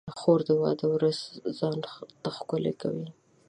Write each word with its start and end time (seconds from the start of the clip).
خور 0.17 0.39
د 0.47 0.49
واده 0.61 0.87
ورځ 0.93 1.19
ځان 1.57 1.77
ته 2.23 2.29
ښکلې 2.37 2.73
کوي. 2.81 3.07